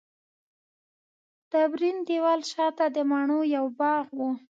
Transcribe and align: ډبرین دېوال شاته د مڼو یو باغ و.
ډبرین 1.51 1.97
دېوال 2.07 2.41
شاته 2.51 2.85
د 2.95 2.97
مڼو 3.11 3.39
یو 3.55 3.65
باغ 3.79 4.05
و. 4.17 4.19